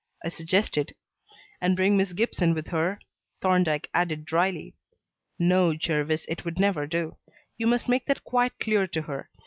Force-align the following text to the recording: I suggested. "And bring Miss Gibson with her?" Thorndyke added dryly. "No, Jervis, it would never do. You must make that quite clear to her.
I 0.25 0.29
suggested. 0.29 0.95
"And 1.61 1.75
bring 1.77 1.95
Miss 1.95 2.13
Gibson 2.13 2.55
with 2.55 2.69
her?" 2.69 2.99
Thorndyke 3.39 3.87
added 3.93 4.25
dryly. 4.25 4.73
"No, 5.37 5.75
Jervis, 5.75 6.25
it 6.27 6.43
would 6.43 6.57
never 6.59 6.87
do. 6.87 7.17
You 7.55 7.67
must 7.67 7.87
make 7.87 8.07
that 8.07 8.23
quite 8.23 8.57
clear 8.57 8.87
to 8.87 9.03
her. 9.03 9.29